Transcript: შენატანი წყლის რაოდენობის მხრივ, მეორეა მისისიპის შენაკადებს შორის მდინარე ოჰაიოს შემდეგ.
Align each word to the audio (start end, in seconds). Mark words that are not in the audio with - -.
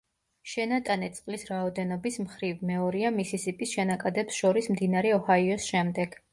შენატანი 0.51 1.09
წყლის 1.17 1.45
რაოდენობის 1.49 2.17
მხრივ, 2.23 2.65
მეორეა 2.71 3.13
მისისიპის 3.19 3.77
შენაკადებს 3.77 4.43
შორის 4.43 4.75
მდინარე 4.77 5.17
ოჰაიოს 5.23 5.73
შემდეგ. 5.73 6.23